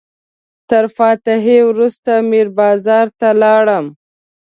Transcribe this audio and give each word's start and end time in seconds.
تر 0.69 0.85
فاتحې 0.95 1.57
وروسته 1.69 2.11
میر 2.29 2.47
بازار 2.59 3.05
ته 3.19 3.29
لاړم. 3.41 3.85